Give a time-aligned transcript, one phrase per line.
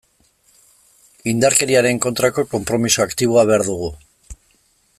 [1.33, 3.91] Indarkeriaren kontrako konpromiso aktiboa behar dugu.